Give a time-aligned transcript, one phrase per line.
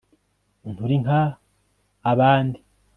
[0.69, 1.21] nturi nka
[2.11, 2.59] abandi